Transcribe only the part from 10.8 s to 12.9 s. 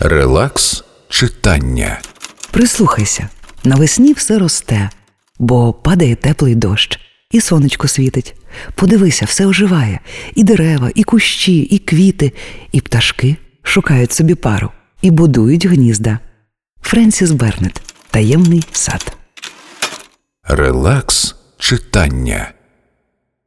і кущі, і квіти, і